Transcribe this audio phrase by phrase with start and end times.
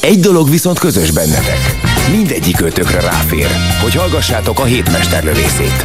[0.00, 1.76] Egy dolog viszont közös bennetek.
[2.10, 3.48] Mindegyik ötökre ráfér,
[3.82, 5.84] hogy hallgassátok a hétmesterlövészét.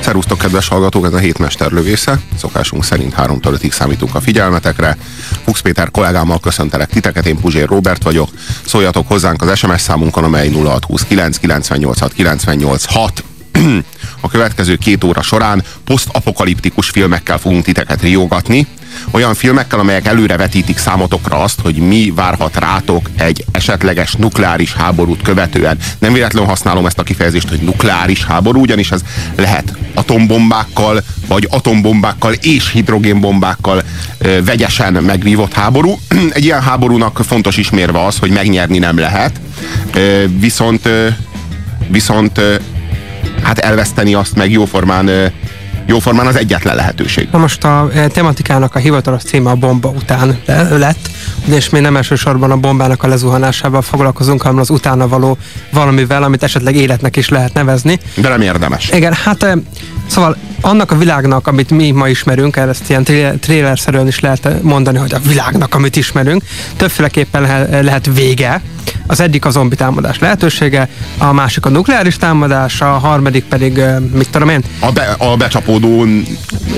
[0.00, 2.20] Szerusztok, kedves hallgatók, ez a hétmester lövésze.
[2.38, 4.96] Szokásunk szerint 3-tól 5-ig számítunk a figyelmetekre.
[5.44, 8.28] Fuchs Péter kollégámmal köszöntelek titeket, én Puzsér Robert vagyok.
[8.66, 13.24] Szóljatok hozzánk az SMS számunkon, amely 0629 986 986.
[14.20, 18.66] A következő két óra során posztapokaliptikus filmekkel fogunk titeket riogatni,
[19.10, 25.22] olyan filmekkel, amelyek előre vetítik számotokra azt, hogy mi várhat rátok egy esetleges nukleáris háborút
[25.22, 25.78] követően.
[25.98, 29.00] Nem véletlenül használom ezt a kifejezést, hogy nukleáris háború, ugyanis ez
[29.36, 33.82] lehet atombombákkal, vagy atombombákkal és hidrogénbombákkal
[34.18, 35.98] ö, vegyesen megvívott háború.
[36.34, 39.40] Egy ilyen háborúnak fontos ismérve az, hogy megnyerni nem lehet,
[39.94, 41.08] ö, viszont, ö,
[41.88, 42.40] viszont
[43.42, 45.32] hát elveszteni azt meg jóformán
[45.90, 47.28] jóformán az egyetlen lehetőség.
[47.32, 51.10] Na most a e, tematikának a hivatalos címe a bomba után le, lett,
[51.44, 55.38] és mi nem elsősorban a bombának a lezuhanásával foglalkozunk, hanem az utána való
[55.72, 57.98] valamivel, amit esetleg életnek is lehet nevezni.
[58.14, 58.90] De nem érdemes.
[58.92, 59.56] Igen, hát e,
[60.10, 63.04] szóval annak a világnak, amit mi ma ismerünk, ezt ilyen
[63.40, 66.42] trélerszerűen is lehet mondani, hogy a világnak, amit ismerünk,
[66.76, 68.62] többféleképpen lehet vége.
[69.06, 70.88] Az egyik a zombi támadás lehetősége,
[71.18, 73.80] a másik a nukleáris támadás, a harmadik pedig,
[74.12, 74.62] mit tudom én?
[74.80, 76.06] A, be, a becsapódó...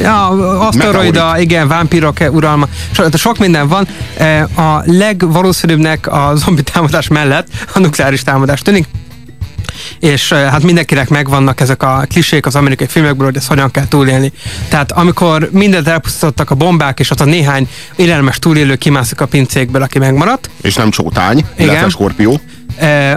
[0.02, 0.26] Ja,
[0.66, 3.88] aszteroida, igen, vámpírok uralma, so, sok minden van.
[4.56, 8.86] A legvalószínűbbnek a zombi támadás mellett a nukleáris támadás tűnik
[10.02, 14.32] és hát mindenkinek megvannak ezek a klisék az amerikai filmekből, hogy ezt hogyan kell túlélni.
[14.68, 19.82] Tehát amikor mindent elpusztítottak a bombák, és az a néhány élelmes túlélő kimászik a pincékből,
[19.82, 20.50] aki megmaradt.
[20.62, 22.40] És nem csótány, illetve skorpió.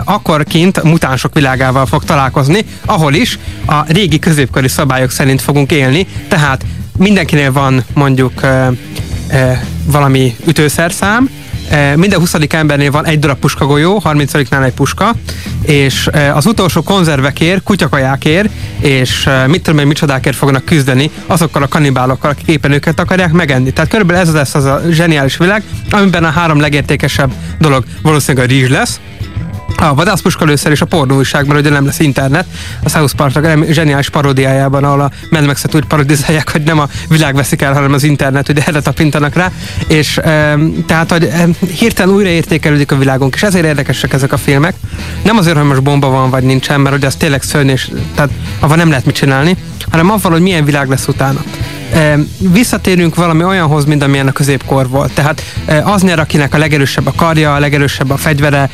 [0.04, 6.08] Akkor kint mutánsok világával fog találkozni, ahol is a régi középkori szabályok szerint fogunk élni,
[6.28, 6.66] tehát
[6.98, 8.42] mindenkinél van mondjuk
[9.86, 11.30] valami ütőszerszám,
[11.96, 12.36] minden 20.
[12.50, 15.16] embernél van egy darab puskagolyó, 30-nál egy puska,
[15.62, 18.50] és eh, az utolsó konzervekért, kutyakajákért,
[18.80, 23.32] és eh, mit tudom én, micsodákért fognak küzdeni azokkal a kanibálokkal, akik éppen őket akarják
[23.32, 23.72] megenni.
[23.72, 28.50] Tehát körülbelül ez lesz az a zseniális világ, amiben a három legértékesebb dolog valószínűleg a
[28.50, 29.00] rizs lesz,
[29.78, 32.46] a vadászpuska először is a pornóújságban, ugye nem lesz internet,
[32.84, 37.36] a South Park zseniális paródiájában, ahol a Mad Max-et úgy parodizálják, hogy nem a világ
[37.36, 39.52] veszik el, hanem az internet, ugye erre tapintanak rá,
[39.88, 41.48] és e, tehát, hogy e,
[41.78, 44.76] hirtelen újraértékelődik a világunk, és ezért érdekesek ezek a filmek.
[45.24, 48.32] Nem azért, hogy most bomba van, vagy nincsen, mert ugye az tényleg szörny, és tehát
[48.60, 49.58] avval nem lehet mit csinálni,
[49.92, 51.44] hanem avval, hogy milyen világ lesz utána
[52.38, 55.12] visszatérünk valami olyanhoz, mint amilyen a középkor volt.
[55.14, 55.44] Tehát
[55.84, 58.70] az nyer, akinek a legerősebb a karja, a legerősebb a fegyvere,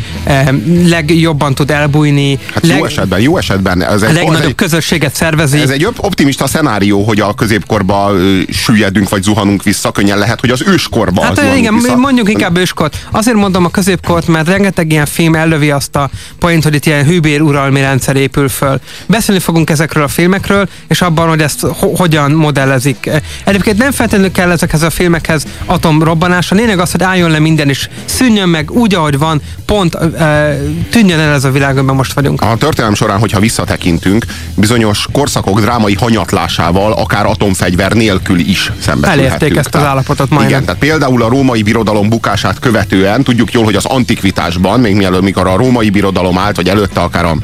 [0.84, 2.40] legjobban tud elbújni.
[2.54, 2.78] Hát leg...
[2.78, 3.84] jó esetben, jó esetben.
[3.84, 5.60] Ez egy, a legnagyobb egy, közösséget szervezi.
[5.60, 8.12] Ez egy optimista szenárió, hogy a középkorba
[8.50, 11.96] süllyedünk, vagy zuhanunk vissza, könnyen lehet, hogy az őskorba Hát igen, vissza.
[11.96, 13.08] mondjuk inkább őskort.
[13.12, 17.06] Azért mondom a középkort, mert rengeteg ilyen film ellövi azt a point, hogy itt ilyen
[17.06, 18.80] hűbér uralmi rendszer épül föl.
[19.06, 23.10] Beszélni fogunk ezekről a filmekről, és abban, hogy ezt ho- hogyan modellezik
[23.46, 26.52] Egyébként nem feltétlenül kell ezekhez a filmekhez atomrobbanás.
[26.52, 30.58] A lényeg az, hogy álljon le minden is, szűnjön meg úgy, ahogy van, pont e,
[30.90, 32.42] tűnjön el ez a világ, amiben most vagyunk.
[32.42, 39.42] A történelem során, hogyha visszatekintünk, bizonyos korszakok drámai hanyatlásával, akár atomfegyver nélkül is szembesülhetünk.
[39.42, 40.50] Elérték ezt az állapotot majdnem.
[40.50, 45.22] Igen, tehát például a római birodalom bukását követően, tudjuk jól, hogy az antikvitásban, még mielőtt
[45.22, 47.36] mikor a római birodalom állt, vagy előtte akár a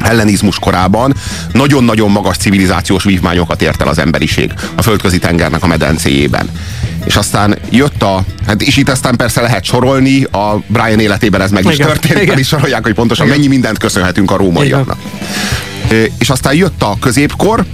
[0.00, 1.14] hellenizmus korában
[1.52, 6.48] nagyon-nagyon magas civilizációs vívmányokat ért el az emberiség a földközi tengernek a medencéjében.
[7.04, 11.50] És aztán jött a, hát és itt aztán persze lehet sorolni, a Brian életében ez
[11.50, 12.38] meg is igen, történt, igen.
[12.38, 13.38] is sorolják, hogy pontosan igen.
[13.38, 14.98] mennyi mindent köszönhetünk a rómaiaknak.
[16.18, 17.64] És aztán jött a középkor,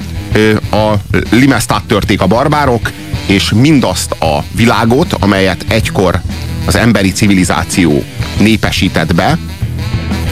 [0.70, 0.92] a
[1.30, 2.90] limesztát törték a barbárok,
[3.26, 6.20] és mindazt a világot, amelyet egykor
[6.64, 8.04] az emberi civilizáció
[8.38, 9.38] népesített be,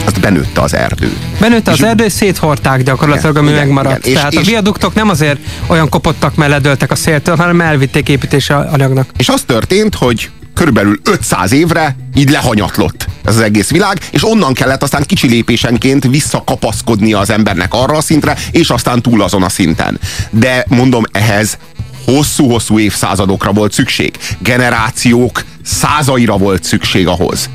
[0.05, 1.17] azt benőtte az erdő.
[1.39, 4.05] Benőtte az erdő, és széthorták gyakorlatilag, igen, ami igen, megmaradt.
[4.05, 4.17] Igen.
[4.17, 8.53] Tehát és, a viaduktok nem azért olyan kopottak, mert ledöltek a széltől, hanem elvitték építési
[8.53, 9.09] anyagnak.
[9.17, 14.53] És az történt, hogy körülbelül 500 évre így lehanyatlott ez az egész világ, és onnan
[14.53, 19.49] kellett aztán kicsi lépésenként visszakapaszkodnia az embernek arra a szintre, és aztán túl azon a
[19.49, 19.99] szinten.
[20.29, 21.57] De mondom, ehhez
[22.05, 24.17] hosszú-hosszú évszázadokra volt szükség.
[24.39, 27.49] Generációk százaira volt szükség ahhoz,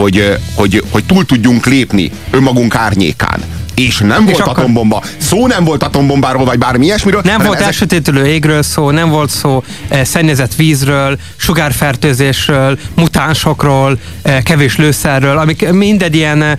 [0.00, 3.59] hogy, hogy, hogy túl tudjunk lépni önmagunk árnyékán.
[3.86, 5.02] És nem volt akkor- atombomba.
[5.18, 7.20] Szó nem volt atombombáról, vagy bármi ilyesmiről.
[7.24, 14.42] Nem volt ezek- elsötétülő égről szó, nem volt szó eh, szennyezett vízről, sugárfertőzésről, mutánsokról, eh,
[14.42, 16.56] kevés lőszerről, amik mind ilyen eh,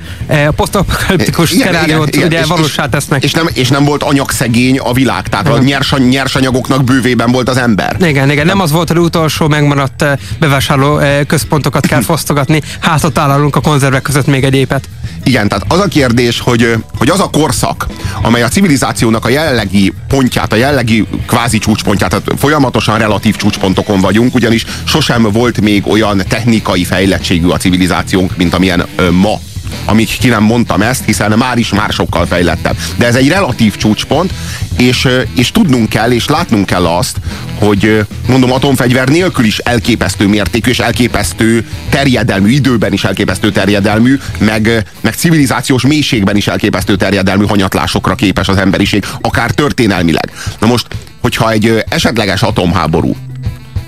[0.56, 3.24] posztapokaliptikus szenáriót ugye És- valósá tesznek.
[3.24, 5.64] És nem, és nem volt anyagszegény a világ, tehát a Igen.
[5.64, 7.96] nyersa, nyersanyagoknak bővében volt az ember.
[8.00, 13.10] Igen, igen, nem az volt, hogy utolsó megmaradt eh, bevásárló eh, központokat kell fosztogatni, hátra
[13.10, 14.90] találunk a konzervek között még egy épet.
[15.24, 17.88] Igen, tehát az a kérdés, hogy, hogy az a korszak,
[18.22, 24.36] amely a civilizációnak a jelenlegi pontját, a jelenlegi kvázi csúcspontját, tehát folyamatosan relatív csúcspontokon vagyunk,
[24.36, 29.40] ugyanis sosem volt még olyan technikai fejlettségű a civilizációnk, mint amilyen ö, ma
[29.86, 32.78] amíg ki nem mondtam ezt, hiszen már is már sokkal fejlettebb.
[32.98, 34.34] De ez egy relatív csúcspont,
[34.78, 37.18] és, és tudnunk kell, és látnunk kell azt,
[37.60, 44.86] hogy mondom, atomfegyver nélkül is elképesztő mértékű, és elképesztő terjedelmű, időben is elképesztő terjedelmű, meg,
[45.02, 50.32] meg civilizációs mélységben is elképesztő terjedelmű hanyatlásokra képes az emberiség, akár történelmileg.
[50.60, 50.88] Na most,
[51.22, 53.16] hogyha egy esetleges atomháború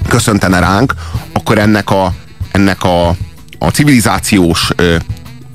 [0.07, 0.93] köszöntene ránk,
[1.33, 2.13] akkor ennek a,
[2.51, 3.07] ennek a,
[3.59, 4.69] a civilizációs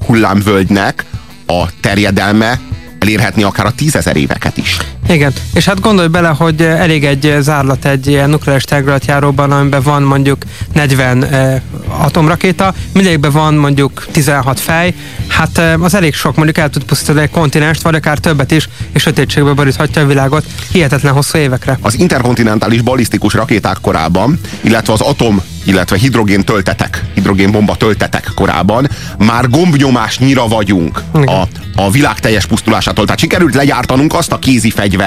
[0.09, 1.05] hullámvölgynek
[1.47, 2.61] a terjedelme
[2.99, 4.77] elérhetni akár a tízezer éveket is.
[5.09, 9.53] Igen, és hát gondolj bele, hogy eh, elég egy eh, zárlat egy ilyen nukleáris tárgylatjáróban,
[9.53, 14.95] amiben van mondjuk 40 eh, atomrakéta, mindegyikben van mondjuk 16 fej,
[15.27, 18.69] hát eh, az elég sok, mondjuk el tud pusztítani egy kontinenst, vagy akár többet is,
[18.93, 21.79] és sötétségbe boríthatja a világot hihetetlen hosszú évekre.
[21.81, 28.89] Az interkontinentális balisztikus rakéták korában, illetve az atom, illetve hidrogén töltetek, hidrogénbomba töltetek korában
[29.19, 31.29] már gombnyomásnyira vagyunk Igen.
[31.29, 33.05] a, a világ teljes pusztulásától.
[33.05, 34.98] Tehát sikerült legyártanunk azt a kézi fegyvert,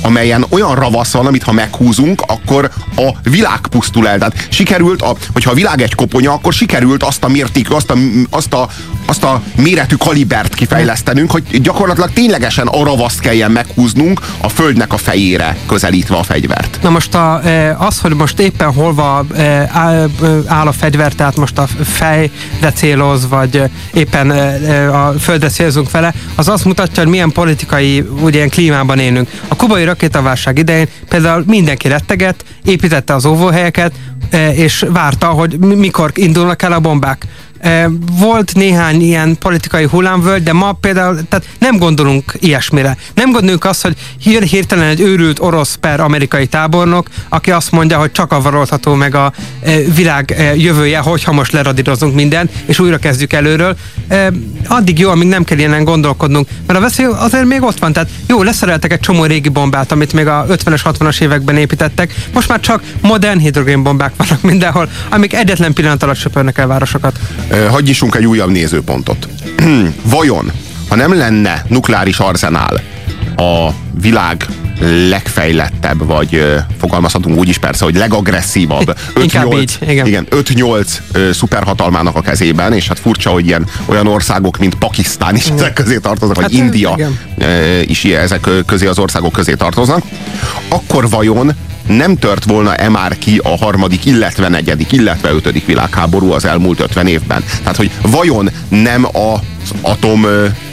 [0.00, 4.18] amelyen olyan ravasz van, amit ha meghúzunk, akkor a világ pusztul el.
[4.18, 7.96] Tehát sikerült, a, hogyha a világ egy koponya, akkor sikerült azt a mértékű, azt a,
[8.30, 8.68] azt a,
[9.06, 14.96] azt a méretű kalibert kifejlesztenünk, hogy gyakorlatilag ténylegesen a ravaszt kelljen meghúznunk a földnek a
[14.96, 16.78] fejére közelítve a fegyvert.
[16.82, 18.72] Na most a, eh, az, hogy most éppen
[19.34, 23.62] eh, áll, eh, áll a fegyver, tehát most a fejre céloz, vagy
[23.92, 24.30] éppen
[24.90, 29.25] a földre célzunk vele, az azt mutatja, hogy milyen politikai ugye, ilyen klímában élünk.
[29.48, 33.92] A kubai rakétaválság idején például mindenki retteget, építette az óvóhelyeket,
[34.30, 37.26] eh, és várta, hogy mi- mikor indulnak el a bombák.
[37.66, 37.86] Eh,
[38.18, 42.96] Volt néhány ilyen politikai hullámvölgy, de ma például tehát nem gondolunk ilyesmire.
[43.14, 47.98] Nem gondolunk azt, hogy hír, hirtelen egy őrült orosz per amerikai tábornok, aki azt mondja,
[47.98, 52.98] hogy csak avarolható meg a eh, világ eh, jövője, hogyha most leradírozunk mindent, és újra
[52.98, 53.76] kezdjük előről.
[54.68, 57.92] Addig jó, amíg nem kell ilyenen gondolkodnunk, mert a veszély azért még ott van.
[57.92, 62.14] Tehát jó, leszereltek egy csomó régi bombát, amit még a 50-es, 60-as években építettek.
[62.32, 67.18] Most már csak modern hidrogénbombák vannak mindenhol, amik egyetlen pillanat alatt söpörnek el városokat.
[67.56, 69.28] Ö, Hadd nyissunk egy újabb nézőpontot.
[70.02, 70.52] Vajon,
[70.88, 72.80] ha nem lenne nukleáris arzenál
[73.36, 73.68] a
[74.00, 74.46] világ
[75.08, 76.44] legfejlettebb, vagy
[76.78, 78.98] fogalmazhatunk úgy is persze, hogy legagresszívabb.
[79.22, 80.06] Inkább 5-8 így, igen.
[80.06, 85.36] igen 5-8 ö, szuperhatalmának a kezében, és hát furcsa, hogy ilyen olyan országok, mint Pakisztán
[85.36, 87.18] is ezek közé tartoznak, vagy Hát, India igen.
[87.82, 90.02] is ilyen, ezek közé az országok közé tartoznak,
[90.68, 91.52] akkor vajon
[91.86, 97.06] nem tört volna-e már ki a harmadik, illetve negyedik, illetve ötödik világháború az elmúlt 50
[97.06, 97.44] évben?
[97.58, 100.26] Tehát, hogy vajon nem az atom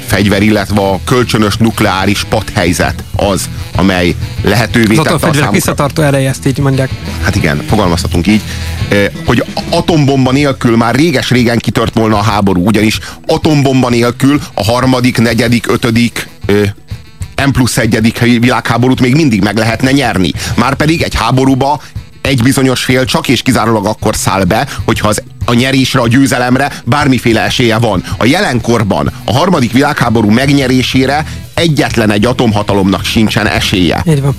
[0.06, 5.51] fegyver, illetve a kölcsönös nukleáris padhelyzet az, amely lehetővé Az tette a számunkra.
[5.51, 6.89] visszatartó ereje, ezt így mondják.
[7.24, 8.41] Hát igen, fogalmazhatunk így,
[9.25, 15.72] hogy atombomba nélkül már réges-régen kitört volna a háború, ugyanis atombomba nélkül a harmadik, negyedik,
[15.72, 16.27] ötödik
[17.46, 20.32] M plusz egyedik világháborút még mindig meg lehetne nyerni.
[20.56, 21.82] Márpedig egy háborúba
[22.22, 26.72] egy bizonyos fél csak és kizárólag akkor száll be, hogyha az a nyerésre, a győzelemre
[26.86, 28.04] bármiféle esélye van.
[28.18, 34.04] A jelenkorban a harmadik világháború megnyerésére egyetlen egy atomhatalomnak sincsen esélye.
[34.08, 34.36] Így van.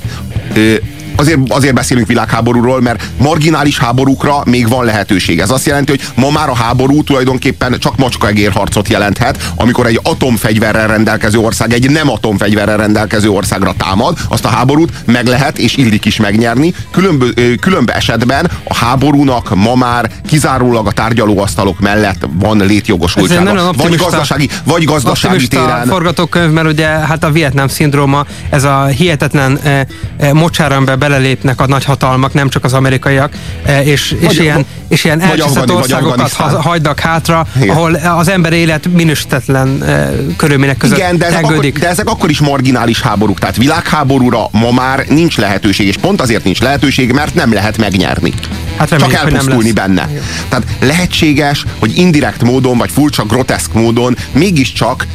[0.55, 0.75] Ö,
[1.25, 5.41] azért, azért beszélünk világháborúról, mert marginális háborúkra még van lehetőség.
[5.41, 10.87] Ez azt jelenti, hogy ma már a háború tulajdonképpen csak macskaegérharcot jelenthet, amikor egy atomfegyverrel
[10.87, 16.05] rendelkező ország egy nem atomfegyverrel rendelkező országra támad, azt a háborút meg lehet és illik
[16.05, 16.75] is megnyerni.
[16.91, 17.29] Különbö,
[17.61, 23.73] különbe esetben a háborúnak ma már kizárólag a tárgyalóasztalok mellett van létjogosultsága.
[23.77, 25.87] Vagy gazdasági, vagy gazdasági téren.
[25.87, 29.87] forgatókönyv, mert ugye hát a Vietnám szindróma, ez a hihetetlen e,
[30.19, 33.33] e, mocsár, amiben belelépnek a nagyhatalmak, nem csak az amerikaiak,
[33.65, 37.69] e, és, és Vagy- ilyen, és ilyen elcseszett országokat hagynak hátra, Igen.
[37.69, 42.31] ahol az ember élet minősítetlen e, körülmények között Igen, de ezek, akkor, de ezek akkor
[42.31, 43.39] is marginális háborúk.
[43.39, 48.33] Tehát világháborúra ma már nincs lehetőség, és pont azért nincs lehetőség, mert nem lehet megnyerni.
[48.77, 50.09] Hát csak reméljük, nem elpusztulni benne.
[50.49, 55.07] Tehát lehetséges, hogy indirekt módon, vagy furcsa, groteszk módon mégiscsak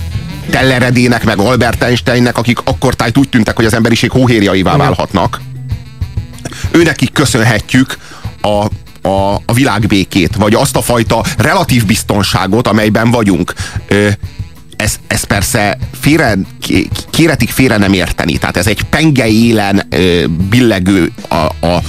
[0.50, 5.40] Telleredének, meg Albert Einsteinnek, akik akkor tájt úgy tűntek, hogy az emberiség hóhérjaivá válhatnak.
[6.72, 7.98] Őnekik köszönhetjük
[8.42, 8.66] a,
[9.08, 13.54] a, a világbékét, vagy azt a fajta relatív biztonságot, amelyben vagyunk.
[13.88, 14.10] Ö,
[14.76, 16.38] ez, ez persze félre,
[17.10, 18.38] kéretik félre nem érteni.
[18.38, 21.36] Tehát ez egy penge élen ö, billegő a,
[21.66, 21.82] a,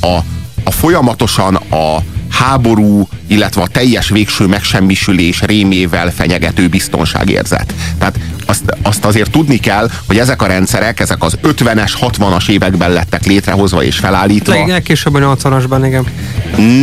[0.00, 0.24] a,
[0.64, 7.74] a folyamatosan a háború, illetve a teljes végső megsemmisülés rémével fenyegető biztonságérzet.
[7.98, 12.90] Tehát azt, azt azért tudni kell, hogy ezek a rendszerek, ezek az 50-es, 60-as években
[12.90, 14.66] lettek létrehozva és felállítva.
[14.66, 16.06] Legkésőbb a 80-asban, igen.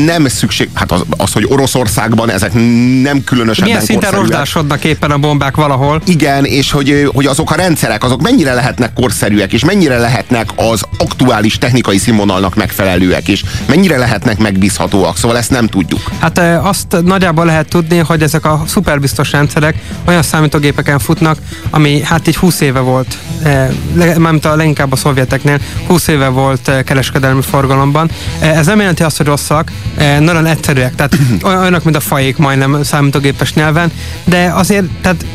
[0.05, 2.53] Nem szükség, hát az, az, hogy Oroszországban ezek
[3.01, 6.01] nem különösebben Milyen szinten rozsdásodnak éppen a bombák valahol?
[6.05, 10.83] Igen, és hogy, hogy azok a rendszerek, azok mennyire lehetnek korszerűek, és mennyire lehetnek az
[10.97, 15.17] aktuális technikai színvonalnak megfelelőek, és mennyire lehetnek megbízhatóak.
[15.17, 16.01] Szóval ezt nem tudjuk.
[16.19, 21.37] Hát azt nagyjából lehet tudni, hogy ezek a szuperbiztos rendszerek olyan számítógépeken futnak,
[21.69, 26.27] ami hát így 20 éve volt, e, le- mármint a leginkább a szovjeteknél, 20 éve
[26.27, 28.09] volt e, kereskedelmi forgalomban.
[28.39, 31.99] E, ez nem jelenti azt, hogy rosszak, e, nagyon egyszerűek, tehát oly- olyanok, mint a
[31.99, 33.91] fajék majdnem számítógépes nyelven,
[34.23, 35.25] de azért, tehát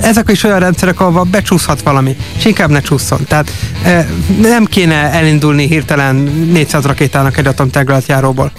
[0.00, 3.24] ezek is olyan rendszerek, ahol becsúszhat valami, és inkább ne csúszson.
[3.24, 3.52] Tehát
[4.40, 6.14] nem kéne elindulni hirtelen
[6.52, 8.52] 400 rakétának egy atomterületjáróból.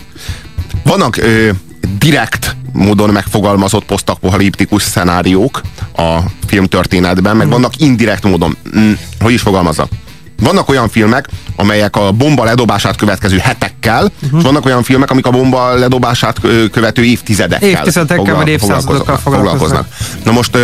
[0.83, 1.50] Vannak ö,
[1.98, 5.61] direkt módon megfogalmazott posztapokaliptikus szenáriók
[5.95, 9.87] a filmtörténetben, meg vannak indirekt módon, mm, hogy is fogalmazza?
[10.41, 14.39] Vannak olyan filmek, amelyek a bomba ledobását következő hetekkel, uh-huh.
[14.39, 16.39] és vannak olyan filmek, amik a bomba ledobását
[16.71, 19.87] követő évtizedekkel, Évtizedekkel vagy évszázadokkal foglalkoznak.
[20.23, 20.57] Na most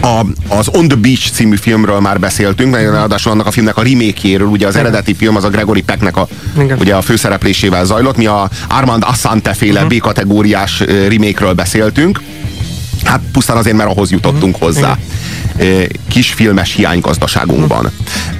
[0.00, 3.82] a, az On the Beach című filmről már beszéltünk, mert ráadásul annak a filmnek a
[3.82, 6.28] remake ugye az eredeti film az a Gregory Pecknek a,
[6.58, 6.78] Igen.
[6.78, 9.96] ugye a főszereplésével zajlott, mi a Armand Assante féle uh-huh.
[9.96, 12.20] B-kategóriás ö, remake-ről beszéltünk,
[13.04, 14.68] hát pusztán azért, mert ahhoz jutottunk uh-huh.
[14.68, 14.98] hozzá.
[15.58, 17.90] Ö, Kis filmes hiánygazdaságunkban.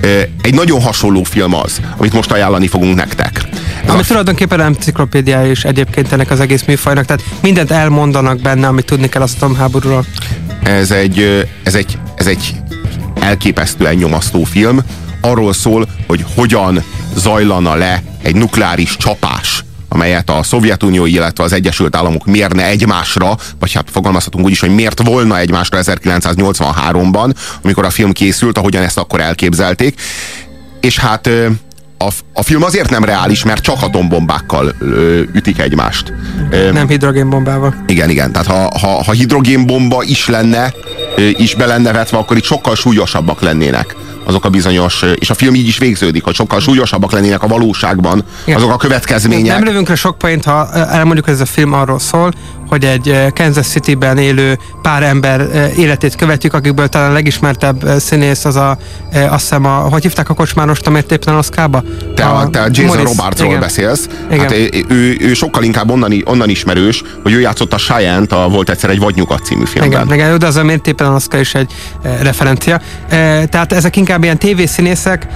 [0.00, 3.40] Ö, Egy nagyon hasonló film az, amit most ajánlani fogunk nektek.
[3.84, 8.66] Ez Ami a tulajdonképpen enciklopédiája is egyébként ennek az egész műfajnak, tehát mindent elmondanak benne,
[8.66, 10.04] amit tudni kell az atomháborúról.
[10.62, 12.54] Ez egy, ez egy, ez egy
[13.20, 14.80] elképesztően nyomasztó film.
[15.20, 16.82] Arról szól, hogy hogyan
[17.14, 23.72] zajlana le egy nukleáris csapás, amelyet a Szovjetunió, illetve az Egyesült Államok mérne egymásra, vagy
[23.72, 28.98] hát fogalmazhatunk úgy is, hogy miért volna egymásra 1983-ban, amikor a film készült, ahogyan ezt
[28.98, 30.00] akkor elképzelték.
[30.80, 31.30] És hát
[32.02, 36.12] a, a film azért nem reális, mert csak atombombákkal ö, ütik egymást.
[36.50, 37.74] Ö, Nem hidrogénbombával.
[37.86, 38.32] igen, igen.
[38.32, 40.72] Tehát ha, ha, ha hidrogénbomba is lenne,
[41.16, 45.34] ö, is be lenne vetve, akkor itt sokkal súlyosabbak lennének azok a bizonyos, és a
[45.34, 48.56] film így is végződik, hogy sokkal súlyosabbak lennének a valóságban Igen.
[48.58, 49.54] azok a következmények.
[49.54, 52.32] Nem lövünk le sok point, ha elmondjuk, hogy ez a film arról szól,
[52.70, 57.84] hogy egy eh, Kansas City-ben élő pár ember eh, életét követjük, akikből talán a legismertebb
[57.84, 58.78] eh, színész az a,
[59.12, 61.82] azt hiszem, a, hogy hívták a kocsmárost, amért éppen Oszkába?
[62.14, 63.04] Te, a, te a Jason Morris.
[63.04, 63.60] Robartsról Igen.
[63.60, 64.08] beszélsz.
[64.30, 64.38] Igen.
[64.38, 68.48] Hát ő, ő, ő sokkal inkább onnan, onnan ismerős, hogy ő játszott a Cheyenne-t, a
[68.48, 70.04] Volt egyszer egy Vadnyugat című filmben.
[70.04, 71.72] Igen, igen, de az a éppen Oscar is egy
[72.02, 72.80] referencia.
[73.48, 75.26] Tehát ezek inkább ilyen tévészínészek,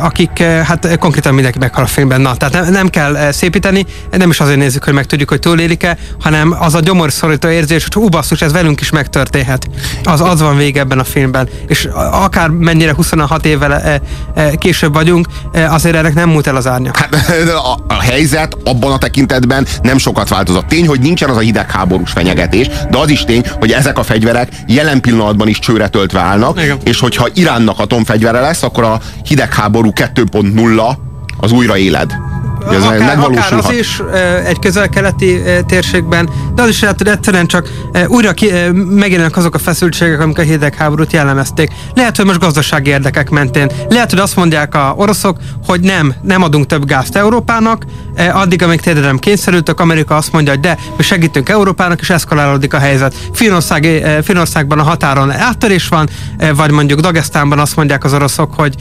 [0.00, 2.20] akik hát konkrétan mindenki meghal a filmben.
[2.20, 6.56] Na, tehát nem, nem kell szépíteni, nem is azért nézzük, hogy megtudjuk, hogy túlélik-e, hanem
[6.58, 9.68] az a gyomorszorító érzés, hogy hú basszus, ez velünk is megtörténhet.
[10.04, 11.48] Az, az van vége ebben a filmben.
[11.66, 14.00] És a- akár mennyire 26 évvel e,
[14.34, 16.90] e, később vagyunk, e, azért ennek nem múlt el az árnya.
[16.94, 17.14] Hát
[17.48, 20.66] a, a helyzet abban a tekintetben nem sokat változott.
[20.66, 24.48] Tény, hogy nincsen az a hidegháborús fenyegetés, de az is tény, hogy ezek a fegyverek
[24.66, 26.78] jelen pillanatban is csőre töltve állnak, Igen.
[26.84, 30.96] és hogyha Iránnak atomfegyvere lesz, akkor a hidegháború 2.0
[31.40, 32.29] az újra éled.
[32.68, 33.70] Ez akár, akár megvalósulhat.
[33.70, 34.02] az is
[34.44, 37.68] egy közel-keleti térségben, de az is lehet, hogy egyszerűen csak
[38.06, 41.70] újra ki, megjelennek azok a feszültségek, amik a hidegháborút jellemezték.
[41.94, 43.70] Lehet, hogy most gazdasági érdekek mentén.
[43.88, 45.36] Lehet, hogy azt mondják a oroszok,
[45.66, 47.84] hogy nem, nem adunk több gázt Európának,
[48.32, 52.74] addig, amíg tényleg nem kényszerültök, Amerika azt mondja, hogy de, mi segítünk Európának, és eszkalálódik
[52.74, 53.14] a helyzet.
[53.32, 56.08] Finnország, e, Finnországban a határon áttörés van,
[56.54, 58.74] vagy mondjuk Dagestánban azt mondják az oroszok, hogy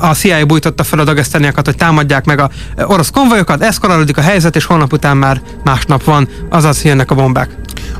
[0.00, 2.50] a CIA bújtotta fel a dagesztániakat, hogy támadják meg a
[2.84, 7.50] orosz konvojokat, eszkalálódik a helyzet, és holnap után már másnap van, azaz jönnek a bombák.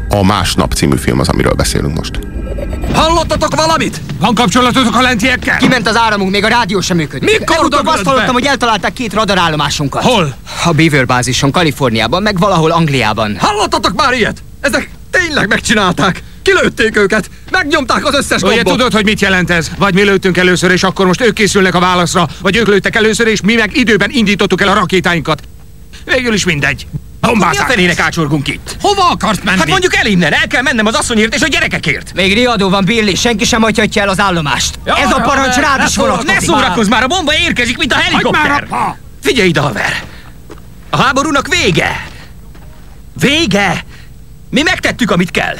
[0.09, 2.19] A Másnap című film az, amiről beszélünk most.
[2.95, 4.01] Hallottatok valamit?
[4.21, 5.57] Van kapcsolatotok a lentiekkel?
[5.57, 7.39] Kiment az áramunk, még a rádió sem működik.
[7.39, 10.03] Mikor Legutóbb azt hallottam, hogy eltalálták két radarállomásunkat.
[10.03, 10.35] Hol?
[10.65, 13.37] A Beaver bázison, Kaliforniában, meg valahol Angliában.
[13.39, 14.43] Hallottatok már ilyet?
[14.61, 16.23] Ezek tényleg megcsinálták.
[16.43, 18.73] Kilőtték őket, megnyomták az összes Ugye gombot.
[18.73, 19.71] tudod, hogy mit jelent ez?
[19.79, 23.27] Vagy mi lőttünk először, és akkor most ők készülnek a válaszra, vagy ők lőttek először,
[23.27, 25.43] és mi meg időben indítottuk el a rakétáinkat.
[26.05, 26.87] Végül is mindegy.
[26.93, 27.67] Mi a Bombázás.
[27.67, 28.77] felének ácsorgunk itt?
[28.81, 29.59] Hova akarsz menni?
[29.59, 32.13] Hát mondjuk el innen, el kell mennem az asszonyért és a gyerekekért.
[32.15, 34.79] Még riadó van, Billy, senki sem hagyhatja el az állomást.
[34.85, 36.41] Ez a parancs rád is Ne vonatkozik.
[36.41, 38.67] szórakozz már, a bomba érkezik, mint a helikopter.
[38.71, 38.97] már!
[39.23, 40.03] Figyelj ide, haver!
[40.91, 42.07] A háborúnak vége!
[43.21, 43.85] Vége!
[44.51, 45.57] Mi megtettük, amit kell.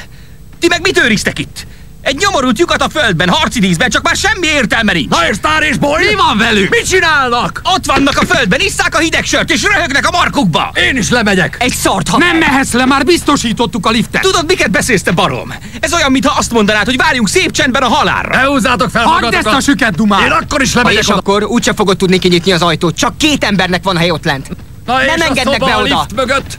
[0.61, 1.67] Ti meg mit őriztek itt?
[2.03, 5.09] Egy nyomorult lyukat a földben, harci díszben, csak már semmi értelme nincs.
[5.09, 6.05] Na és Tár és Boy?
[6.05, 6.71] Mi van velük?
[6.71, 7.61] Mit csinálnak?
[7.65, 10.73] Ott vannak a földben, isszák a hideg sört, és röhögnek a markukba.
[10.75, 11.57] Én is lemegyek.
[11.59, 14.23] Egy szart ha Nem mehetsz le, már biztosítottuk a liftet.
[14.23, 15.55] Tudod, miket beszélsz, te barom?
[15.81, 18.37] Ez olyan, mintha azt mondanád, hogy várjunk szép csendben a halálra.
[18.37, 20.25] Ne húzzátok fel Hagyd ezt a süket dumát!
[20.25, 21.19] Én akkor is Ha lemegyek és oda.
[21.19, 22.97] akkor úgyse fogod tudni kinyitni az ajtót.
[22.97, 24.49] Csak két embernek van hely ott lent.
[24.87, 26.07] Na és nem engednek be oda.
[26.15, 26.59] mögött.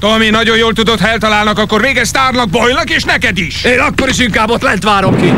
[0.00, 3.64] Tomi, nagyon jól tudod, ha eltalálnak, akkor vége sztárnak, Boynak és neked is.
[3.64, 5.28] Én akkor is inkább ott lent várom ki.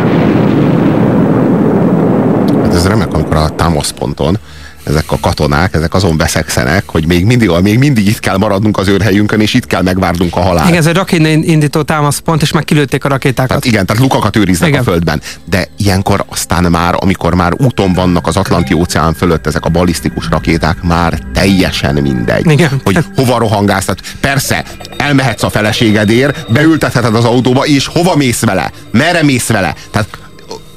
[2.62, 4.38] Hát ez remek, amikor a támaszponton
[4.84, 8.88] ezek a katonák, ezek azon veszekszenek, hogy még mindig, még mindig itt kell maradnunk az
[8.88, 10.68] őrhelyünkön, és itt kell megvárnunk a halált.
[10.68, 13.48] Igen, ez egy rakétaindító támaszpont, és meg kilőtték a rakétákat.
[13.48, 14.80] Tehát igen, tehát lukakat őriznek Igen.
[14.80, 15.20] a földben.
[15.44, 20.28] De ilyenkor aztán már, amikor már úton vannak az Atlanti óceán fölött ezek a balisztikus
[20.30, 22.50] rakéták, már teljesen mindegy.
[22.50, 22.80] Igen.
[22.84, 23.84] Hogy hova rohangálsz.
[23.84, 24.64] Tehát persze,
[24.96, 28.70] elmehetsz a feleségedért, beültetheted az autóba, és hova mész vele?
[28.90, 29.74] Merre mész vele?
[29.90, 30.08] Tehát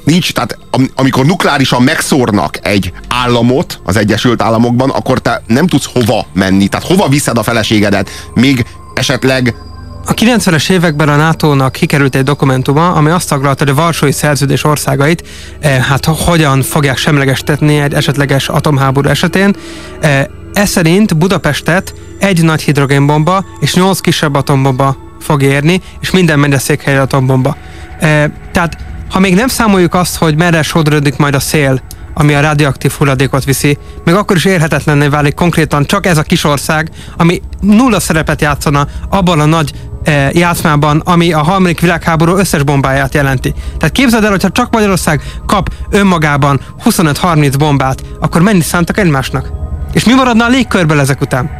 [0.06, 5.88] nincs, tehát am, amikor nukleárisan megszórnak egy államot az Egyesült Államokban, akkor te nem tudsz
[5.92, 6.68] hova menni.
[6.68, 8.10] Tehát hova viszed a feleségedet?
[8.34, 9.54] Még esetleg
[10.08, 14.64] A 90-es években a NATO-nak kikerült egy dokumentuma, ami azt taglalta, hogy a Varsói Szerződés
[14.64, 15.28] országait
[15.60, 19.56] eh, hát hogyan fogják semlegestetni egy esetleges atomháború esetén.
[20.00, 26.38] Eh, ez szerint Budapestet egy nagy hidrogénbomba és nyolc kisebb atombomba fog érni, és minden
[26.38, 27.56] megyeszékhely atombomba.
[27.98, 28.76] Eh, tehát
[29.10, 31.80] ha még nem számoljuk azt, hogy merre sodródik majd a szél,
[32.14, 36.44] ami a radioaktív hulladékot viszi, még akkor is érhetetlenné válik konkrétan csak ez a kis
[36.44, 39.72] ország, ami nulla szerepet játszana abban a nagy
[40.02, 43.54] eh, játszmában, ami a harmadik világháború összes bombáját jelenti.
[43.78, 49.52] Tehát képzeld el, hogyha csak Magyarország kap önmagában 25-30 bombát, akkor mennyi szántak egymásnak?
[49.92, 51.50] És mi maradna a légkörből ezek után?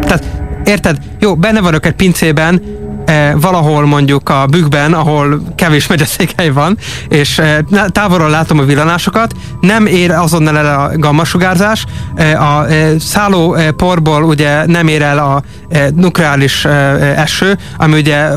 [0.00, 0.24] Tehát,
[0.64, 0.98] érted?
[1.18, 2.62] Jó, benne vagyok egy pincében,
[3.34, 9.86] valahol mondjuk a bükkben, ahol kevés megyeszékhely van, és eh, távolról látom a villanásokat, nem
[9.86, 15.18] ér azonnal el a gammasugárzás, eh, a eh, szálló eh, porból ugye nem ér el
[15.18, 18.28] a eh, nukleáris eh, eső, ami ugye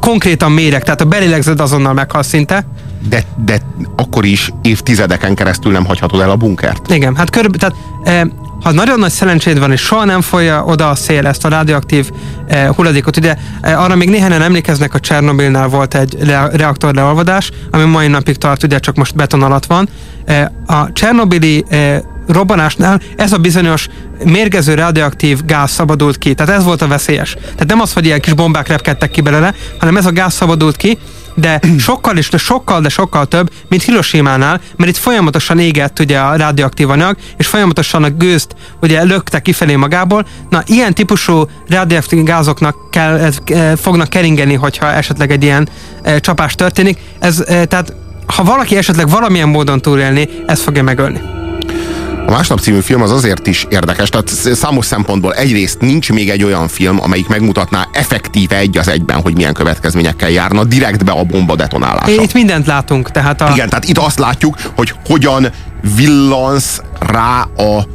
[0.00, 2.66] konkrétan méreg, tehát a belélegzed azonnal meghal szinte.
[3.08, 3.60] de, de
[3.96, 6.90] akkor is évtizedeken keresztül nem hagyhatod el a bunkert.
[6.90, 10.88] Igen, hát körülbelül, tehát e, ha nagyon nagy szerencséd van, és soha nem folyja oda
[10.88, 12.10] a szél ezt a radioaktív
[12.48, 17.50] e, hulladékot, ugye e, arra még néhányan emlékeznek, a Csernobilnál volt egy le, reaktor leolvadás,
[17.70, 19.88] ami mai napig tart, ugye csak most beton alatt van.
[20.24, 22.02] E, a Csernobili e,
[22.32, 23.88] robbanásnál ez a bizonyos
[24.24, 26.34] mérgező radioaktív gáz szabadult ki.
[26.34, 27.32] Tehát ez volt a veszélyes.
[27.32, 30.76] Tehát nem az, hogy ilyen kis bombák repkedtek ki belőle, hanem ez a gáz szabadult
[30.76, 30.98] ki,
[31.34, 36.18] de sokkal is, de sokkal, de sokkal több, mint Hiroshima-nál, mert itt folyamatosan égett ugye
[36.18, 40.26] a radioaktív anyag, és folyamatosan a gőzt ugye lökte kifelé magából.
[40.50, 45.68] Na, ilyen típusú radioaktív gázoknak kell, ez, e, fognak keringeni, hogyha esetleg egy ilyen
[46.02, 46.98] e, csapás történik.
[47.18, 47.92] Ez, e, tehát
[48.26, 51.39] ha valaki esetleg valamilyen módon túlélni, ez fogja megölni.
[52.30, 56.30] A Másnap című film az azért is érdekes, tehát sz- számos szempontból egyrészt nincs még
[56.30, 61.24] egy olyan film, amelyik megmutatná effektíve egy az egyben, hogy milyen következményekkel járna direktbe a
[61.24, 62.22] bomba detonálása.
[62.22, 63.50] Itt mindent látunk, tehát a...
[63.52, 65.46] Igen, tehát itt azt látjuk, hogy hogyan
[65.96, 67.86] villansz rá a,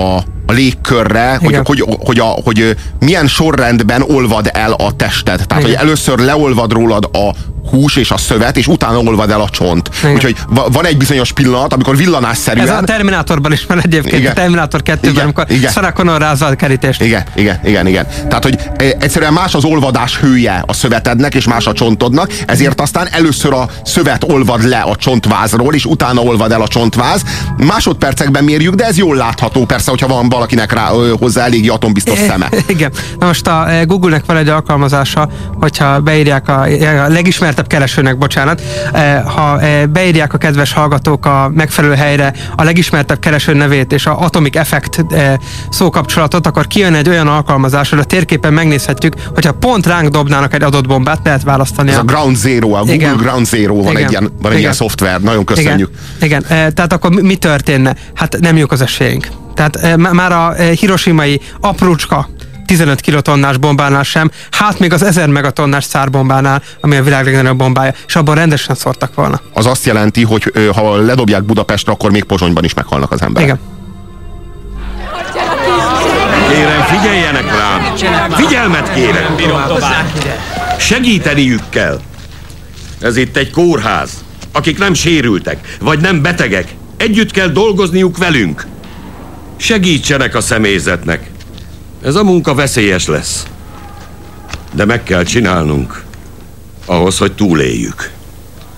[0.00, 1.64] a, a légkörre, hogy, Igen.
[1.66, 5.46] hogy, hogy, a, hogy milyen sorrendben olvad el a tested.
[5.46, 5.76] Tehát, Igen.
[5.76, 7.34] hogy először leolvad rólad a
[7.70, 9.90] hús és a szövet, és utána olvad el a csont.
[9.98, 10.14] Igen.
[10.14, 12.68] Úgyhogy va- van egy bizonyos pillanat, amikor villanásszerűen...
[12.68, 14.30] Ez a Terminátorban is van egyébként, Igen.
[14.30, 15.72] a Terminátor 2-ben, Igen, amikor igen.
[15.72, 17.02] Sarah Connor rázza a kerítést.
[17.02, 18.06] Igen, igen, igen, igen.
[18.28, 22.80] Tehát, hogy e, egyszerűen más az olvadás hője a szövetednek, és más a csontodnak, ezért
[22.80, 27.22] aztán először a szövet olvad le a csontvázról, és utána olvad el a csonttváz.
[27.56, 32.48] Másodpercekben mérjük, de ez jól látható, persze, hogyha van valakinek rá, hozzá eléggé atombiztos szeme.
[32.66, 32.92] Igen.
[33.18, 35.28] Na most a e, Google-nek van egy alkalmazása,
[35.60, 36.60] hogyha beírják a,
[37.04, 37.08] a
[37.58, 43.18] legismertebb keresőnek, bocsánat, e, ha e, beírják a kedves hallgatók a megfelelő helyre a legismertebb
[43.18, 45.38] kereső nevét és a Atomic Effect e,
[45.70, 50.62] szókapcsolatot, akkor kijön egy olyan alkalmazás, hogy a térképen megnézhetjük, hogyha pont ránk dobnának egy
[50.62, 51.90] adott bombát, lehet választani.
[51.90, 53.16] Ez a Ground Zero, a Google Igen.
[53.16, 54.04] Ground Zero van, Igen.
[54.04, 54.58] egy ilyen, van egy Igen.
[54.58, 55.90] ilyen szoftver, nagyon köszönjük.
[56.20, 56.74] Igen, igen.
[56.74, 57.94] Tehát akkor mi- történne?
[58.14, 59.28] Hát nem jók az esélyünk.
[59.54, 62.28] Tehát má- már a hiroshimai aprócska
[62.68, 67.94] 15 kilotonnás bombánál sem, hát még az 1000 megatonnás szárbombánál, ami a világ legnagyobb bombája,
[68.06, 69.40] és abban rendesen szórtak volna.
[69.52, 73.48] Az azt jelenti, hogy ha ledobják Budapestre, akkor még Pozsonyban is meghalnak az emberek.
[73.48, 73.60] Igen.
[76.48, 77.94] Kérem, figyeljenek rám!
[78.30, 79.36] Figyelmet kérem!
[80.78, 82.00] Segíteniük kell!
[83.00, 84.10] Ez itt egy kórház.
[84.52, 88.66] Akik nem sérültek, vagy nem betegek, együtt kell dolgozniuk velünk.
[89.56, 91.30] Segítsenek a személyzetnek.
[92.02, 93.46] Ez a munka veszélyes lesz.
[94.72, 96.04] De meg kell csinálnunk.
[96.86, 98.10] Ahhoz, hogy túléljük.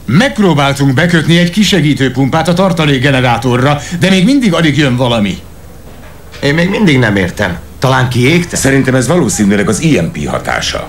[0.07, 5.39] Megpróbáltunk bekötni egy kisegítő pumpát a tartalékgenerátorra, de még mindig alig jön valami.
[6.43, 7.59] Én még mindig nem értem.
[7.79, 8.57] Talán kiégte?
[8.57, 10.89] Szerintem ez valószínűleg az IMP hatása.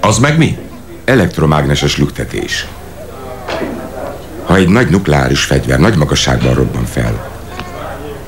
[0.00, 0.58] Az meg mi?
[1.04, 2.66] Elektromágneses lüktetés.
[4.44, 7.30] Ha egy nagy nukleáris fegyver nagy magasságban robban fel,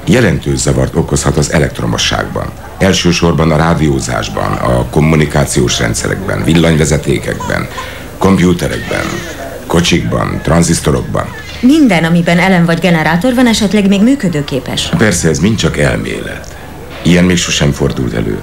[0.05, 2.51] jelentős zavart okozhat az elektromosságban.
[2.79, 7.69] Elsősorban a rádiózásban, a kommunikációs rendszerekben, villanyvezetékekben,
[8.19, 9.05] kompjúterekben,
[9.67, 11.35] kocsikban, tranzisztorokban.
[11.61, 14.89] Minden, amiben elem vagy generátor van, esetleg még működőképes.
[14.99, 16.57] Persze ez mind csak elmélet.
[17.03, 18.39] Ilyen még sosem fordult elő.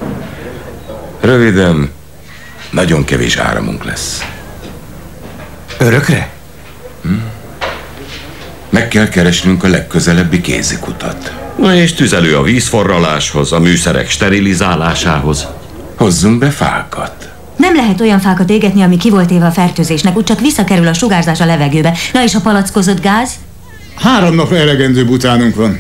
[1.20, 1.92] Röviden,
[2.70, 4.26] nagyon kevés áramunk lesz.
[5.78, 6.30] Örökre?
[7.04, 7.10] Hm?
[8.70, 11.45] Meg kell keresnünk a legközelebbi kézikutat.
[11.58, 15.48] Na és tüzelő a vízforraláshoz, a műszerek sterilizálásához.
[15.96, 17.30] Hozzunk be fákat.
[17.58, 20.94] Nem lehet olyan fákat égetni, ami ki volt éve a fertőzésnek, úgy csak visszakerül a
[20.94, 21.94] sugárzás a levegőbe.
[22.14, 23.32] Na és a palackozott gáz?
[23.96, 25.80] Három napra elegendő butánunk van.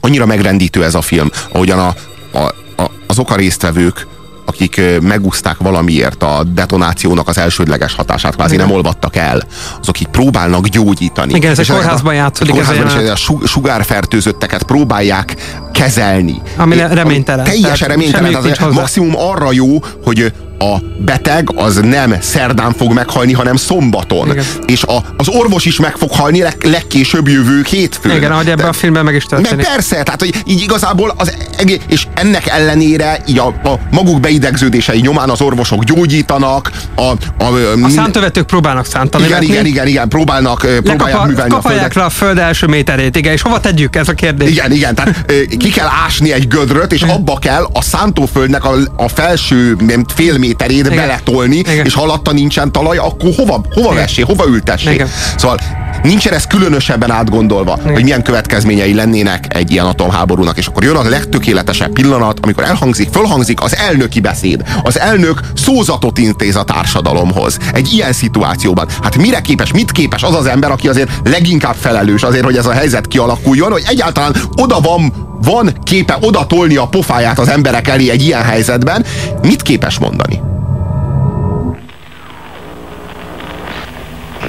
[0.00, 1.94] Annyira megrendítő ez a film, ahogyan a,
[2.38, 4.06] a, a, azok a résztvevők,
[4.50, 9.42] akik ö, megúszták valamiért a detonációnak az elsődleges hatását, kvázi nem olvadtak el,
[9.80, 11.34] azok így próbálnak gyógyítani.
[11.34, 15.34] Igen, ez És ezeket kórházban játszódik, A ez a kórházban a su- sugárfertőzötteket próbálják
[15.72, 16.42] kezelni.
[16.56, 17.44] Ami É, reménytelen.
[17.44, 18.34] Teljesen reménytelen.
[18.34, 18.80] hozzá.
[18.80, 20.32] maximum arra jó, hogy
[20.62, 24.30] a beteg az nem szerdán fog meghalni, hanem szombaton.
[24.30, 24.44] Igen.
[24.66, 28.16] És a, az orvos is meg fog halni leg, legkésőbb jövő hétfőn.
[28.16, 29.66] Igen, ahogy ebben a filmben meg is Meg történik.
[29.66, 35.00] persze, tehát hogy így igazából az egész, és ennek ellenére így a, a maguk beidegződései
[35.00, 37.02] nyomán az orvosok gyógyítanak, a,
[37.44, 37.44] a,
[37.82, 39.24] A szántövetők próbálnak szántani.
[39.24, 41.94] igen, igen, igen, igen, próbálnak, próbálják Lekapa, művelni a földet.
[41.94, 44.50] le a föld első méterét, igen, és hova tegyük ez a kérdés?
[44.50, 45.24] Igen, igen, tehát
[45.58, 49.76] ki kell ásni egy gödröt, és abba kell a szántóföldnek a, a felső
[50.14, 50.96] fél méterét Igen.
[50.96, 51.84] beletolni, Igen.
[51.84, 54.92] és ha alatta nincsen talaj, akkor hova, hova vessé, hova ültessé.
[54.92, 55.08] Igen.
[55.36, 55.58] Szóval
[56.02, 61.08] nincsen ez különösebben átgondolva, hogy milyen következményei lennének egy ilyen atomháborúnak, és akkor jön a
[61.08, 64.62] legtökéletesebb pillanat, amikor elhangzik, fölhangzik az elnöki beszéd.
[64.82, 67.58] Az elnök szózatot intéz a társadalomhoz.
[67.72, 68.88] Egy ilyen szituációban.
[69.02, 72.66] Hát mire képes, mit képes az az ember, aki azért leginkább felelős azért, hogy ez
[72.66, 77.88] a helyzet kialakuljon, hogy egyáltalán oda van van képe oda tolni a pofáját az emberek
[77.88, 79.06] elé egy ilyen helyzetben,
[79.42, 80.40] mit képes mondani?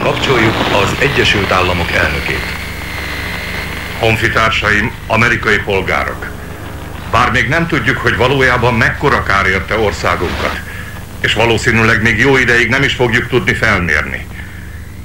[0.03, 2.45] Kapcsoljuk az Egyesült Államok elnökét.
[3.99, 6.29] Honfitársaim, amerikai polgárok.
[7.11, 10.59] Bár még nem tudjuk, hogy valójában mekkora kár érte országunkat,
[11.19, 14.25] és valószínűleg még jó ideig nem is fogjuk tudni felmérni.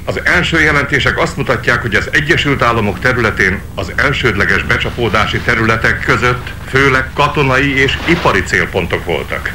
[0.09, 6.53] Az első jelentések azt mutatják, hogy az Egyesült Államok területén az elsődleges becsapódási területek között
[6.69, 9.53] főleg katonai és ipari célpontok voltak.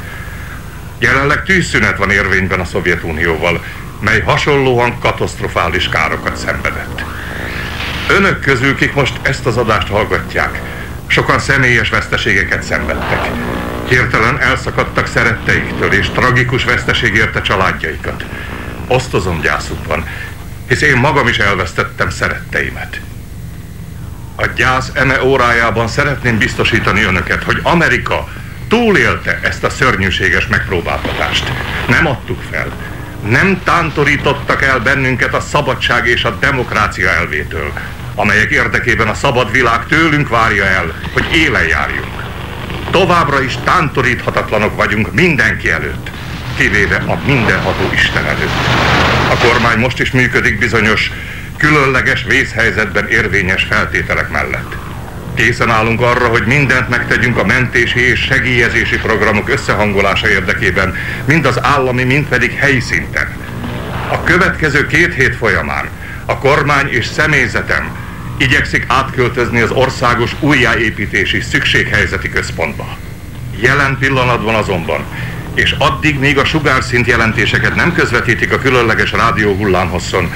[0.98, 3.64] Jelenleg tűzszünet van érvényben a Szovjetunióval,
[4.00, 7.04] mely hasonlóan katasztrofális károkat szenvedett.
[8.08, 10.60] Önök közül, kik most ezt az adást hallgatják,
[11.06, 13.30] sokan személyes veszteségeket szenvedtek.
[13.88, 18.24] Hirtelen elszakadtak szeretteiktől, és tragikus veszteség érte családjaikat.
[18.86, 20.04] Osztozom gyászukban,
[20.72, 23.00] hisz én magam is elvesztettem szeretteimet.
[24.36, 28.28] A gyász eme órájában szeretném biztosítani önöket, hogy Amerika
[28.68, 31.52] túlélte ezt a szörnyűséges megpróbáltatást.
[31.88, 32.66] Nem adtuk fel.
[33.28, 37.72] Nem tántorítottak el bennünket a szabadság és a demokrácia elvétől,
[38.14, 42.22] amelyek érdekében a szabad világ tőlünk várja el, hogy élen járjunk.
[42.90, 46.10] Továbbra is tántoríthatatlanok vagyunk mindenki előtt,
[46.56, 49.01] kivéve a mindenható Isten előtt.
[49.32, 51.10] A kormány most is működik bizonyos,
[51.56, 54.76] különleges vészhelyzetben érvényes feltételek mellett.
[55.34, 61.62] Készen állunk arra, hogy mindent megtegyünk a mentési és segélyezési programok összehangolása érdekében, mind az
[61.62, 63.28] állami, mind pedig helyi szinten.
[64.10, 65.88] A következő két hét folyamán
[66.24, 67.96] a kormány és személyzetem
[68.38, 72.96] igyekszik átköltözni az országos újjáépítési szükséghelyzeti központba.
[73.60, 75.04] Jelen pillanatban azonban,
[75.54, 80.32] és addig még a sugárszint jelentéseket nem közvetítik a különleges rádió hullámhosszon,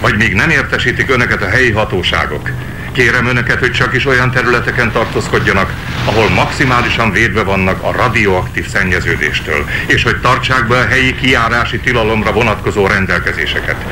[0.00, 2.50] vagy még nem értesítik önöket a helyi hatóságok.
[2.92, 5.72] Kérem önöket, hogy csak is olyan területeken tartózkodjanak,
[6.04, 12.32] ahol maximálisan védve vannak a radioaktív szennyeződéstől, és hogy tartsák be a helyi kiárási tilalomra
[12.32, 13.84] vonatkozó rendelkezéseket.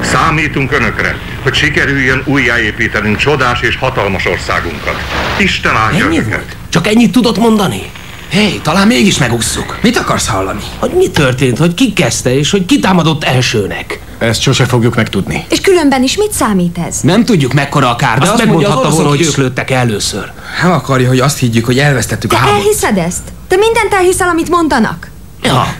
[0.00, 5.02] Számítunk önökre, hogy sikerüljön újjáépítenünk csodás és hatalmas országunkat.
[5.38, 6.34] Isten áldja Ennyi önöket!
[6.34, 6.56] volt?
[6.68, 7.82] Csak ennyit tudott mondani?
[8.30, 9.78] Hé, hey, talán mégis megusszuk.
[9.82, 10.62] Mit akarsz hallani?
[10.78, 14.00] Hogy mi történt, hogy ki kezdte, és hogy ki támadott elsőnek.
[14.18, 15.44] Ezt sose fogjuk megtudni.
[15.48, 17.00] És különben is mit számít ez?
[17.00, 20.30] Nem tudjuk mekkora a kár, de Azt azt, megmondhatta az volna, hogy ők lőttek először.
[20.62, 22.60] Nem akarja, hogy azt higgyük, hogy elvesztettük Te a háborút.
[22.62, 23.22] elhiszed ezt?
[23.48, 25.10] Te mindent elhiszel, amit mondanak?
[25.42, 25.74] Ja.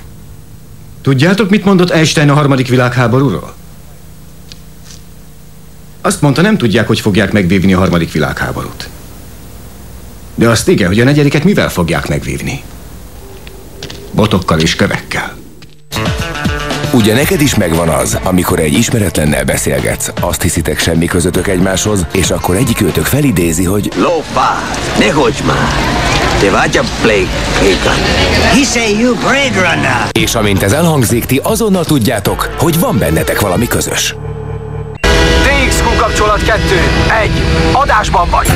[1.02, 3.54] Tudjátok, mit mondott Einstein a harmadik világháborúról?
[6.00, 8.88] Azt mondta, nem tudják, hogy fogják megvívni a harmadik világháborút.
[10.40, 12.62] De azt igen, hogy a negyediket mivel fogják megvívni?
[14.10, 15.36] Botokkal és kövekkel.
[16.92, 22.30] Ugye neked is megvan az, amikor egy ismeretlennel beszélgetsz, azt hiszitek semmi közöttök egymáshoz, és
[22.30, 24.62] akkor egyik őtök felidézi, hogy Lófá,
[24.98, 25.72] ne hogy már!
[26.38, 27.38] Te vagy a Blake.
[28.52, 30.08] He say you Blade Runner.
[30.12, 34.14] és amint ez elhangzik, ti azonnal tudjátok, hogy van bennetek valami közös.
[35.42, 36.60] DXQ kapcsolat 2.
[37.22, 37.30] 1.
[37.72, 38.48] Adásban vagy.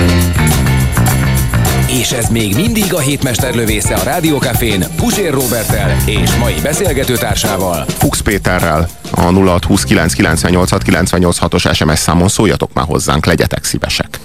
[2.00, 7.84] És ez még mindig a hétmester lövésze a Rádiókafén Pusér Robertel és mai beszélgetőtársával.
[7.88, 14.20] Fuchs Péterrel a 0629986986-os SMS számon szóljatok már hozzánk, legyetek szívesek.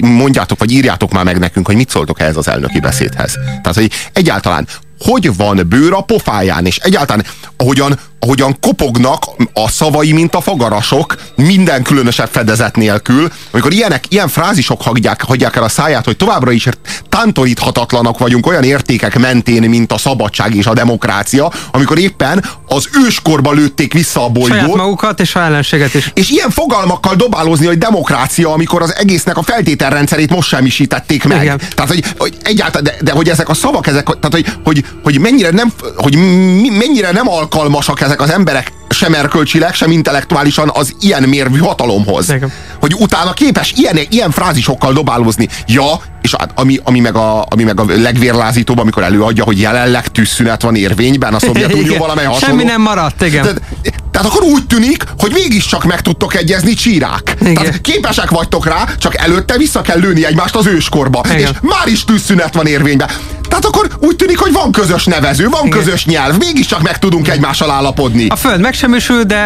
[0.00, 3.32] Mondjátok, vagy írjátok már meg nekünk, hogy mit szóltok ehhez az elnöki beszédhez.
[3.32, 4.66] Tehát, hogy egyáltalán
[4.98, 7.24] hogy van bőr a pofáján, és egyáltalán
[7.56, 14.28] ahogyan, ahogyan kopognak a szavai, mint a fagarasok, minden különösebb fedezet nélkül, amikor ilyenek, ilyen
[14.28, 16.68] frázisok hagyják, hagyják el a száját, hogy továbbra is
[17.08, 23.52] tántoríthatatlanak vagyunk olyan értékek mentén, mint a szabadság és a demokrácia, amikor éppen az őskorba
[23.52, 26.10] lőtték vissza a Saját bolygót, magukat és a ellenséget is.
[26.14, 31.42] és ilyen fogalmakkal dobálózni, hogy demokrácia, amikor az egésznek a feltételrendszerét most semmisítették meg.
[31.42, 31.60] Igen.
[31.74, 35.20] Tehát, hogy, hogy egyáltalán, de, de, hogy ezek a szavak, ezek, tehát, hogy, hogy, hogy,
[35.20, 40.94] mennyire nem, hogy mi, mennyire nem alkalmasak ezek az emberek sem erkölcsileg, sem intellektuálisan az
[41.00, 42.30] ilyen mérvű hatalomhoz.
[42.30, 42.52] Igen.
[42.80, 45.48] Hogy utána képes ilyen, ilyen frázisokkal dobálózni.
[45.66, 50.08] Ja, és hát ami, ami, meg a, ami meg a legvérlázítóbb, amikor előadja, hogy jelenleg
[50.08, 51.98] tűzszünet van érvényben a Szovjetunió Igen.
[51.98, 52.46] valamely hasonló.
[52.46, 53.42] Semmi nem maradt, igen.
[53.42, 53.60] Tehát,
[54.10, 57.36] tehát akkor úgy tűnik, hogy mégiscsak meg tudtok egyezni csírák.
[57.40, 57.54] Igen.
[57.54, 61.20] Tehát képesek vagytok rá, csak előtte vissza kell lőni egymást az őskorba.
[61.24, 61.38] Igen.
[61.38, 63.08] És már is tűzszünet van érvényben.
[63.48, 65.78] Tehát akkor úgy tűnik, hogy van közös nevező, van Igen.
[65.78, 68.26] közös nyelv, mégiscsak meg tudunk egymással állapodni.
[68.28, 69.36] A föld megsemmisül, de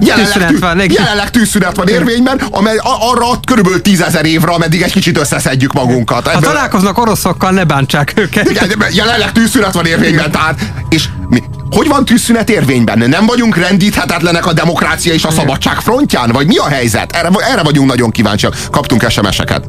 [0.00, 0.80] Jelenleg, tűzszünet tű, van.
[0.80, 1.02] igen.
[1.02, 6.24] jelenleg tűzszünet van érvényben, amely arra körülbelül tízezer évre, ameddig egy kicsit összeszedjük magunkat.
[6.24, 8.50] Ha Ebből- találkoznak oroszokkal, ne bántsák őket.
[8.50, 12.98] igen, jelenleg tűzszünet van érvényben, tehát, és mi, hogy van tűzszünet érvényben?
[13.08, 16.30] Nem vagyunk rendíthetetlenek a demokrácia és a szabadság frontján?
[16.32, 17.12] Vagy mi a helyzet?
[17.12, 18.56] Erre, erre vagyunk nagyon kíváncsiak.
[18.70, 19.64] Kaptunk SMS-eket.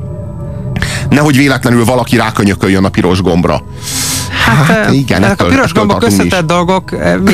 [1.09, 3.63] Nehogy véletlenül valaki rákönyököljön a piros gombra.
[4.31, 6.91] Hát, Hát igen, ezek a piros gombok összetett dolgok.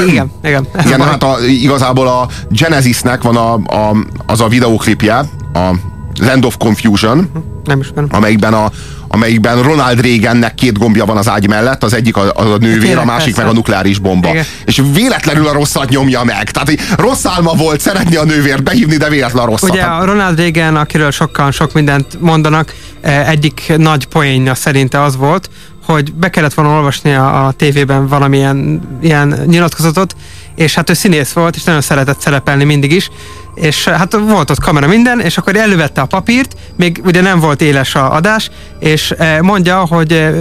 [0.08, 0.68] Igen, igen.
[0.86, 5.16] Igen, hát a, igazából a Genesisnek van a, a, az a videóklipje,
[5.54, 5.72] a
[6.20, 7.30] Land of Confusion,
[7.66, 8.08] Nem ismerem.
[8.12, 8.72] amelyikben a
[9.10, 12.80] amelyikben Ronald Reagannek két gombja van az ágy mellett, az egyik a, az a nővér,
[12.80, 13.42] Tényleg, a másik persze.
[13.42, 14.30] meg a nukleáris bomba.
[14.30, 14.44] Igen.
[14.66, 16.52] És véletlenül a rosszat nyomja meg.
[16.52, 19.70] Tehát rossz álma volt szeretni a nővért behívni, de véletlen a rosszat.
[19.70, 25.50] Ugye a Ronald Reagan, akiről sokkal sok mindent mondanak, egyik nagy poénja szerinte az volt,
[25.88, 30.16] hogy be kellett volna olvasni a, a tévében valamilyen ilyen nyilatkozatot,
[30.56, 33.10] és hát ő színész volt, és nagyon szeretett szerepelni mindig is,
[33.62, 37.62] és hát volt ott kamera minden, és akkor elővette a papírt, még ugye nem volt
[37.62, 40.34] éles a adás, és eh, mondja, hogy eh,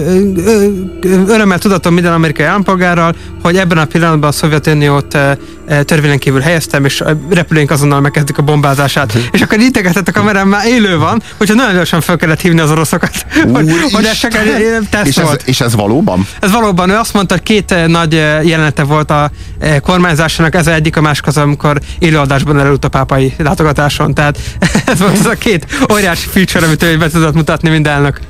[1.26, 6.40] örömmel tudatom minden amerikai állampolgárral, hogy ebben a pillanatban a Szovjetuniót eh, eh, törvényen kívül
[6.40, 9.12] helyeztem, és a repülőink azonnal megkezdik a bombázását.
[9.32, 12.70] és akkor integetett a kamerán, már élő van, hogyha nagyon gyorsan fel kellett hívni az
[12.70, 15.42] oroszokat, hogy, hogy ez csak egy eh, teszt és, ez, volt.
[15.46, 16.26] és ez valóban?
[16.40, 20.54] Ez valóban, ő azt mondta, hogy két eh, nagy eh, jelenete volt a eh, kormányzásának,
[20.54, 24.14] ez egyik, a másik az, amikor élőadásban előtt a pápai látogatáson.
[24.14, 24.38] Tehát
[24.86, 28.20] ez volt az a két óriási feature, amit ő be tudott mutatni mindennek.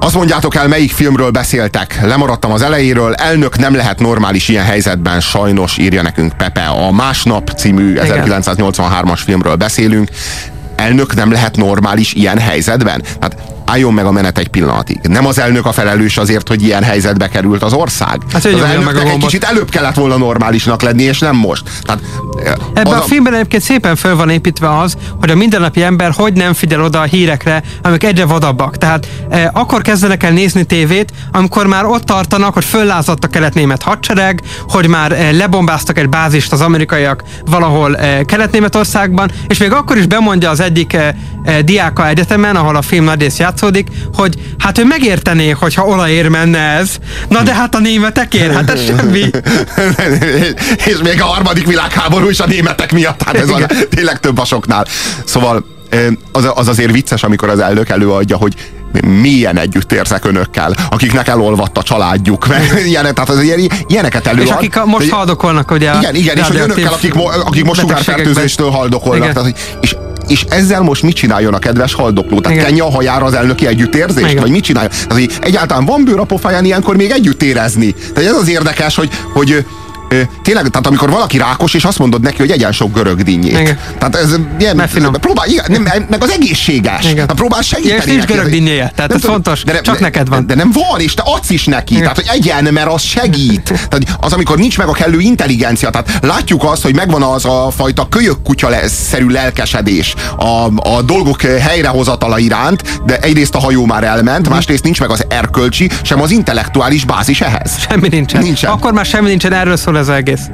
[0.00, 1.98] Azt mondjátok el, melyik filmről beszéltek.
[2.02, 3.14] Lemaradtam az elejéről.
[3.14, 6.66] Elnök nem lehet normális ilyen helyzetben, sajnos írja nekünk Pepe.
[6.66, 10.08] A Másnap című 1983-as filmről beszélünk.
[10.76, 13.02] Elnök nem lehet normális ilyen helyzetben?
[13.20, 13.36] Hát
[13.66, 14.98] álljon meg a menet egy pillanatig.
[15.02, 18.20] Nem az elnök a felelős azért, hogy ilyen helyzetbe került az ország.
[18.32, 19.28] Hát, az nyomja meg a elnöknek egy gombot.
[19.28, 21.62] kicsit előbb kellett volna normálisnak lenni, és nem most.
[21.82, 22.02] Tehát,
[22.74, 26.32] Ebben az a filmben egyébként szépen föl van építve az, hogy a mindennapi ember hogy
[26.32, 28.76] nem figyel oda a hírekre, amik egyre vadabbak.
[28.76, 33.82] Tehát eh, akkor kezdenek el nézni tévét, amikor már ott tartanak, hogy föllázadt a kelet-német
[33.82, 39.96] hadsereg, hogy már eh, lebombáztak egy bázist az amerikaiak valahol eh, kelet-németországban, és még akkor
[39.96, 41.08] is bemondja az egyik eh,
[41.44, 46.28] eh, diáka egyetemen, ahol a film nagy rész játszódik, hogy hát ő megértené, hogyha olajér
[46.28, 46.96] menne ez.
[47.28, 49.20] Na de hát a németekért, hát ez semmi.
[50.90, 54.44] és még a harmadik világháború is a németek miatt, hát ez van, tényleg több a
[54.44, 54.86] soknál.
[55.24, 55.64] Szóval
[56.32, 58.54] az, az azért vicces, amikor az elnök előadja, hogy
[59.02, 62.46] mélyen együtt érzek önökkel, akiknek elolvadt a családjuk.
[62.46, 64.46] Mert ilyenek, tehát az ilyen, ilyeneket előad.
[64.46, 67.14] És akik a, most haldokolnak, ugye a igen, igen, és hogy önökkel, akik,
[67.44, 69.30] akik most sugárfertőzéstől haldokolnak.
[69.30, 69.34] Igen.
[69.34, 69.96] Tehát, és,
[70.28, 72.40] és ezzel most mit csináljon a kedves haldokló?
[72.40, 74.30] Tehát kenje a hajára az elnöki együttérzést?
[74.30, 74.42] Igen.
[74.42, 74.88] Vagy mit csinálja?
[74.88, 77.94] Tehát, hogy egyáltalán van bőr a pofáján ilyenkor még együtt érezni.
[78.14, 79.64] Tehát ez az érdekes, hogy, hogy
[80.42, 83.60] tényleg, tehát amikor valaki rákos, és azt mondod neki, hogy egyen sok görög dinnyét.
[83.60, 83.78] Igen.
[83.98, 84.88] Tehát ez ilyen,
[85.20, 87.02] próbál, igen, nem, meg az egészséges.
[87.02, 87.14] Igen.
[87.14, 87.94] Tehát próbál segíteni.
[87.94, 88.32] Ja, és nincs neki.
[88.32, 90.46] görög dinnyeje, tehát ez tudom, fontos, de, csak neked van.
[90.46, 91.92] De nem van, és te adsz is neki.
[91.92, 92.02] Igen.
[92.02, 93.62] Tehát, hogy egyen, mert az segít.
[93.90, 95.90] Tehát az, amikor nincs meg a kellő intelligencia.
[95.90, 101.42] Tehát látjuk azt, hogy megvan az a fajta kölyök kutya szerű lelkesedés a, a dolgok
[101.42, 106.30] helyrehozatala iránt, de egyrészt a hajó már elment, másrészt nincs meg az erkölcsi, sem az
[106.30, 107.70] intellektuális bázis ehhez.
[107.88, 108.42] Semmi nincsen.
[108.42, 108.70] Nincsen.
[108.70, 110.50] Akkor már semmi nincsen, erről szól ez az egész.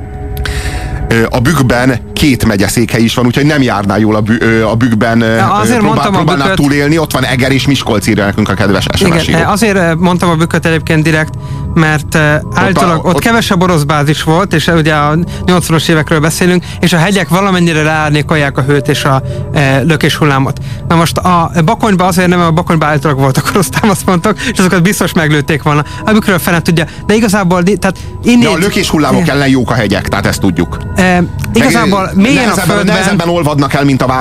[1.01, 5.22] Ö, A bükkben két megyeszékhely is van, úgyhogy nem járnál jól a, bü, a bükkben.
[5.22, 6.54] azért próbál, mondtam a bükköt.
[6.54, 10.34] túlélni, ott van Eger és Miskolc írja nekünk a kedves SMS Igen, azért mondtam a
[10.34, 11.34] bükköt egyébként direkt,
[11.74, 15.14] mert eh, állítólag ott, ott- kevesebb orosz bázis volt, és ugye a
[15.46, 20.58] 80-as évekről beszélünk, és a hegyek valamennyire leárnyékolják a hőt és a e, lökés hullámot.
[20.88, 25.12] Na most a Bakonyba azért nem, a Bakonyba állítólag voltak orosz támaszpontok, és azokat biztos
[25.12, 25.84] meglőtték volna.
[26.04, 29.70] A bükkről fel nem tudja, de igazából, tehát innét, De a lökés hullámok ellen jók
[29.70, 30.78] a hegyek, tehát ezt tudjuk.
[30.96, 34.20] E, igazából mélyen a földben, nehezebben olvadnak el, mint a város